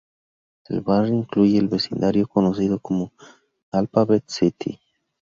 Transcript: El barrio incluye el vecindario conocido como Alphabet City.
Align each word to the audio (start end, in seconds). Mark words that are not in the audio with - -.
El 0.65 0.81
barrio 0.81 1.13
incluye 1.13 1.59
el 1.59 1.67
vecindario 1.67 2.25
conocido 2.27 2.79
como 2.79 3.13
Alphabet 3.71 4.23
City. 4.27 4.79